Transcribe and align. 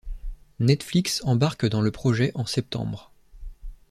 Netflix 0.57 1.21
embarque 1.25 1.67
dans 1.67 1.81
le 1.81 1.91
projet 1.91 2.31
en 2.33 2.47
septembre. 2.47 3.11